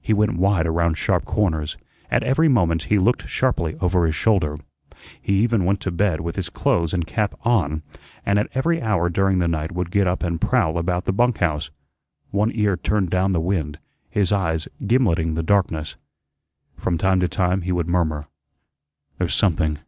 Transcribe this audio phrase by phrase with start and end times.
[0.00, 1.76] He went wide around sharp corners.
[2.08, 4.54] At every moment he looked sharply over his shoulder.
[5.20, 7.82] He even went to bed with his clothes and cap on,
[8.24, 11.38] and at every hour during the night would get up and prowl about the bunk
[11.38, 11.72] house,
[12.30, 15.96] one ear turned down the wind, his eyes gimleting the darkness.
[16.76, 18.28] From time to time he would murmur:
[19.18, 19.78] "There's something.